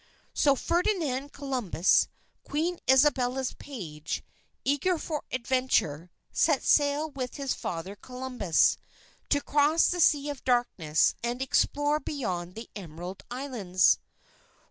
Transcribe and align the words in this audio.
So 0.33 0.55
Ferdinand 0.55 1.31
Columbus, 1.31 2.07
Queen 2.43 2.79
Isabella's 2.89 3.53
page, 3.59 4.23
eager 4.65 4.97
for 4.97 5.21
adventure, 5.31 6.09
set 6.31 6.63
sail 6.63 7.11
with 7.11 7.35
his 7.35 7.53
father 7.53 7.95
Columbus, 7.95 8.77
to 9.29 9.41
cross 9.41 9.89
the 9.91 9.99
Sea 10.01 10.29
of 10.31 10.43
Darkness 10.43 11.13
and 11.23 11.39
explore 11.39 11.99
beyond 11.99 12.55
the 12.55 12.67
emerald 12.75 13.21
islands. 13.29 13.99